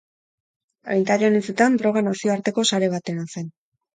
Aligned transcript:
Agintarien 0.93 1.35
hitzetan, 1.41 1.77
droga 1.83 2.03
nazioarteko 2.07 2.65
sare 2.73 2.91
batena 2.97 3.29
zen. 3.37 3.53